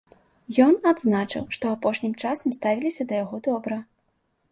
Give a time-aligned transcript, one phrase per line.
[0.65, 3.77] Ён адзначыў, што апошнім часам ставіліся да яго добра.